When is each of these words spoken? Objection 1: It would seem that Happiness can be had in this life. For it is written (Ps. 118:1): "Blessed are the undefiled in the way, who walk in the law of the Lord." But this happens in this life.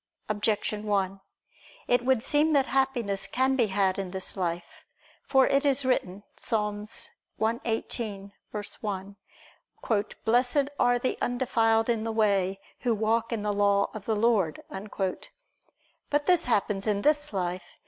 Objection 0.29 0.87
1: 0.87 1.21
It 1.87 2.03
would 2.03 2.23
seem 2.23 2.53
that 2.53 2.65
Happiness 2.65 3.27
can 3.27 3.55
be 3.55 3.67
had 3.67 3.99
in 3.99 4.09
this 4.09 4.35
life. 4.35 4.83
For 5.27 5.45
it 5.45 5.63
is 5.63 5.85
written 5.85 6.23
(Ps. 6.37 6.53
118:1): 7.39 9.15
"Blessed 10.25 10.69
are 10.79 10.97
the 10.97 11.19
undefiled 11.21 11.87
in 11.87 12.03
the 12.03 12.11
way, 12.11 12.59
who 12.79 12.95
walk 12.95 13.31
in 13.31 13.43
the 13.43 13.53
law 13.53 13.91
of 13.93 14.05
the 14.05 14.15
Lord." 14.15 14.63
But 16.09 16.25
this 16.25 16.45
happens 16.45 16.87
in 16.87 17.03
this 17.03 17.31
life. 17.31 17.61